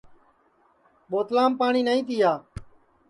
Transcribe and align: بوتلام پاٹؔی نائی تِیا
بوتلام 1.09 1.51
پاٹؔی 1.59 1.81
نائی 1.87 2.01
تِیا 2.07 2.31